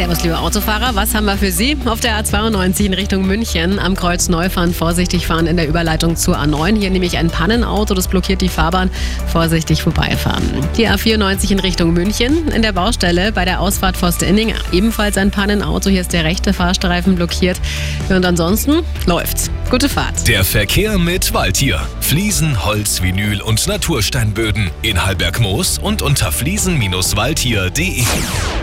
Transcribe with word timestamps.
Servus, 0.00 0.22
liebe 0.22 0.38
Autofahrer. 0.38 0.94
Was 0.94 1.14
haben 1.14 1.26
wir 1.26 1.36
für 1.36 1.52
Sie? 1.52 1.76
Auf 1.84 2.00
der 2.00 2.18
A92 2.18 2.86
in 2.86 2.94
Richtung 2.94 3.26
München 3.26 3.78
am 3.78 3.94
Kreuz 3.94 4.30
Neufahren 4.30 4.72
vorsichtig 4.72 5.26
fahren 5.26 5.46
in 5.46 5.58
der 5.58 5.68
Überleitung 5.68 6.16
zur 6.16 6.38
A9. 6.38 6.78
Hier 6.78 6.88
nämlich 6.88 7.18
ein 7.18 7.28
Pannenauto, 7.28 7.92
das 7.92 8.08
blockiert 8.08 8.40
die 8.40 8.48
Fahrbahn. 8.48 8.90
Vorsichtig 9.30 9.82
vorbeifahren. 9.82 10.42
Die 10.78 10.88
A94 10.88 11.50
in 11.50 11.58
Richtung 11.60 11.92
München 11.92 12.48
in 12.48 12.62
der 12.62 12.72
Baustelle 12.72 13.30
bei 13.30 13.44
der 13.44 13.60
Ausfahrt 13.60 13.94
Forste-Inning 13.94 14.54
ebenfalls 14.72 15.18
ein 15.18 15.30
Pannenauto. 15.30 15.90
Hier 15.90 16.00
ist 16.00 16.14
der 16.14 16.24
rechte 16.24 16.54
Fahrstreifen 16.54 17.16
blockiert. 17.16 17.60
Und 18.08 18.24
ansonsten 18.24 18.82
läuft's. 19.04 19.50
Gute 19.68 19.90
Fahrt. 19.90 20.26
Der 20.26 20.44
Verkehr 20.44 20.96
mit 20.96 21.34
Waldtier. 21.34 21.78
Fliesen, 22.00 22.64
Holz, 22.64 23.02
Vinyl 23.02 23.42
und 23.42 23.66
Natursteinböden. 23.66 24.70
In 24.80 25.04
Halbergmoos 25.04 25.78
und 25.78 26.00
unter 26.00 26.32
fliesen-waldtier.de. 26.32 28.02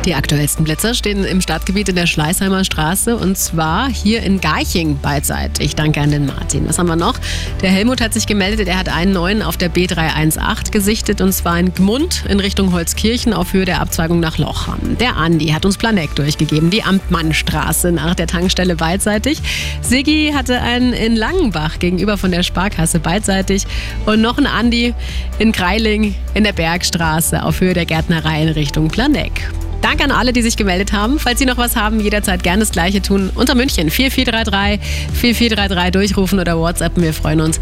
Die 0.07 0.15
aktuellsten 0.15 0.63
Blitzer 0.63 0.93
stehen 0.93 1.25
im 1.25 1.41
Stadtgebiet 1.41 1.89
in 1.89 1.97
der 1.97 2.07
Schleißheimer 2.07 2.63
Straße 2.63 3.17
und 3.17 3.37
zwar 3.37 3.89
hier 3.89 4.23
in 4.23 4.39
Garching 4.39 4.97
beidseitig. 5.01 5.75
Danke 5.75 5.99
an 5.99 6.11
den 6.11 6.25
Martin. 6.25 6.65
Was 6.65 6.79
haben 6.79 6.87
wir 6.87 6.95
noch? 6.95 7.19
Der 7.61 7.71
Helmut 7.71 7.99
hat 7.99 8.13
sich 8.13 8.25
gemeldet, 8.25 8.69
er 8.69 8.79
hat 8.79 8.87
einen 8.87 9.11
neuen 9.11 9.41
auf 9.41 9.57
der 9.57 9.69
B318 9.69 10.71
gesichtet 10.71 11.19
und 11.19 11.33
zwar 11.33 11.59
in 11.59 11.73
Gmund 11.73 12.23
in 12.29 12.39
Richtung 12.39 12.71
Holzkirchen 12.71 13.33
auf 13.33 13.51
Höhe 13.51 13.65
der 13.65 13.81
Abzweigung 13.81 14.21
nach 14.21 14.37
Lochham. 14.37 14.97
Der 14.97 15.17
Andi 15.17 15.47
hat 15.47 15.65
uns 15.65 15.75
Planek 15.75 16.15
durchgegeben, 16.15 16.69
die 16.69 16.83
Amtmannstraße 16.83 17.91
nach 17.91 18.15
der 18.15 18.27
Tankstelle 18.27 18.77
beidseitig. 18.77 19.41
Siggi 19.81 20.31
hatte 20.33 20.61
einen 20.61 20.93
in 20.93 21.17
Langenbach 21.17 21.79
gegenüber 21.79 22.17
von 22.17 22.31
der 22.31 22.43
Sparkasse 22.43 23.01
beidseitig 23.01 23.67
und 24.05 24.21
noch 24.21 24.37
ein 24.37 24.47
Andi 24.47 24.93
in 25.37 25.51
Kreiling 25.51 26.15
in 26.33 26.45
der 26.45 26.53
Bergstraße 26.53 27.43
auf 27.43 27.59
Höhe 27.59 27.73
der 27.73 27.85
Gärtnerei 27.85 28.43
in 28.43 28.49
Richtung 28.49 28.87
Planek. 28.87 29.49
Danke 29.81 30.03
an 30.03 30.11
alle, 30.11 30.33
die 30.33 30.41
sich 30.41 30.57
gemeldet 30.57 30.93
haben. 30.93 31.19
Falls 31.19 31.39
Sie 31.39 31.45
noch 31.45 31.57
was 31.57 31.75
haben, 31.75 31.99
jederzeit 31.99 32.43
gerne 32.43 32.61
das 32.61 32.71
Gleiche 32.71 33.01
tun. 33.01 33.29
Unter 33.35 33.55
München 33.55 33.89
4433 33.89 34.79
4433 35.13 35.91
durchrufen 35.91 36.39
oder 36.39 36.57
WhatsAppen. 36.57 37.03
Wir 37.03 37.13
freuen 37.13 37.41
uns. 37.41 37.59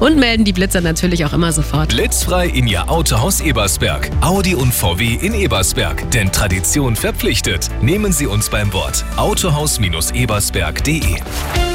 Und 0.00 0.18
melden 0.18 0.44
die 0.44 0.52
Blitzer 0.52 0.80
natürlich 0.80 1.24
auch 1.24 1.32
immer 1.32 1.52
sofort. 1.52 1.88
Blitzfrei 1.88 2.46
in 2.46 2.66
Ihr 2.66 2.90
Autohaus 2.90 3.40
Ebersberg. 3.40 4.10
Audi 4.20 4.54
und 4.54 4.72
VW 4.72 5.14
in 5.14 5.34
Ebersberg. 5.34 6.10
Denn 6.10 6.32
Tradition 6.32 6.96
verpflichtet. 6.96 7.68
Nehmen 7.80 8.12
Sie 8.12 8.26
uns 8.26 8.48
beim 8.48 8.72
Wort. 8.72 9.04
Autohaus-ebersberg.de 9.16 11.65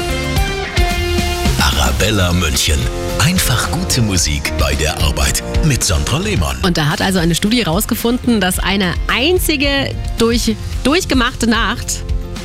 Arabella 1.82 2.32
München. 2.32 2.78
Einfach 3.18 3.68
gute 3.72 4.02
Musik 4.02 4.52
bei 4.56 4.72
der 4.76 4.96
Arbeit 5.02 5.42
mit 5.64 5.82
Sandra 5.82 6.18
Lehmann. 6.18 6.56
Und 6.62 6.78
da 6.78 6.88
hat 6.88 7.02
also 7.02 7.18
eine 7.18 7.34
Studie 7.34 7.64
herausgefunden, 7.64 8.40
dass 8.40 8.60
eine 8.60 8.94
einzige 9.08 9.92
durch, 10.16 10.54
durchgemachte 10.84 11.48
Nacht, 11.48 12.04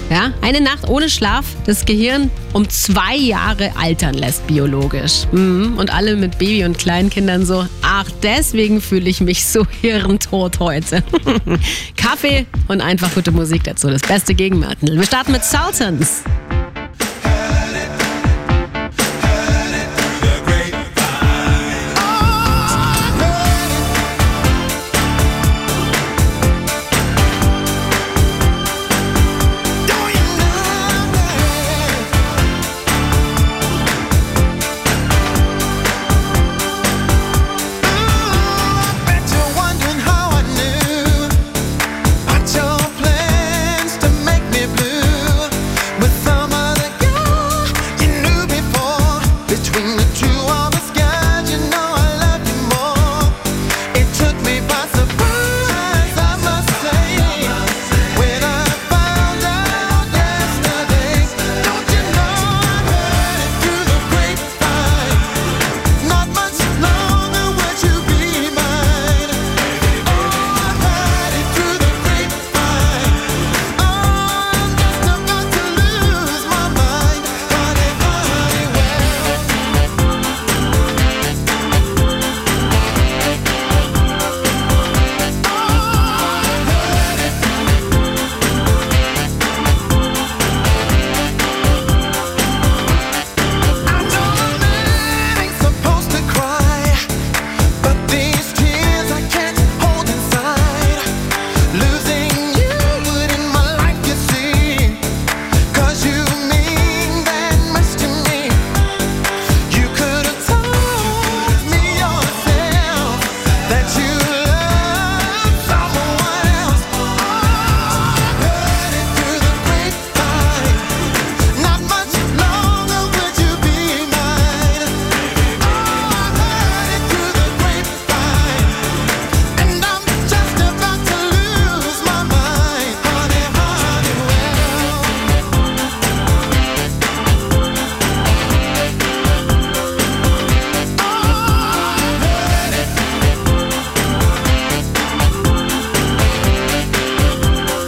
ja, 0.09 0.33
eine 0.41 0.59
Nacht 0.59 0.89
ohne 0.89 1.07
Schlaf, 1.07 1.45
das 1.67 1.85
Gehirn 1.85 2.31
um 2.53 2.67
zwei 2.67 3.15
Jahre 3.15 3.73
altern 3.77 4.15
lässt, 4.15 4.47
biologisch. 4.47 5.27
Mhm. 5.31 5.77
Und 5.77 5.93
alle 5.93 6.15
mit 6.15 6.39
Baby- 6.39 6.65
und 6.65 6.79
Kleinkindern 6.79 7.45
so, 7.45 7.67
ach, 7.83 8.09
deswegen 8.23 8.81
fühle 8.81 9.07
ich 9.07 9.21
mich 9.21 9.45
so 9.45 9.67
hirntot 9.81 10.59
heute. 10.59 11.03
Kaffee 11.95 12.47
und 12.69 12.81
einfach 12.81 13.13
gute 13.13 13.31
Musik 13.31 13.65
dazu, 13.65 13.87
das 13.89 14.01
beste 14.01 14.33
Gegenmittel. 14.33 14.95
Wir 14.95 15.03
starten 15.03 15.31
mit 15.31 15.43
Sultans. 15.43 16.23